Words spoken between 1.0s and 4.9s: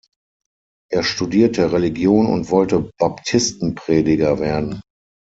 studierte Religion und wollte Baptistenprediger werden.